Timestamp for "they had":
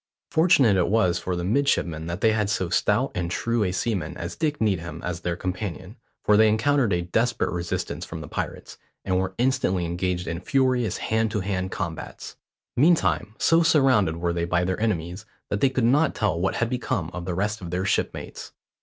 2.21-2.49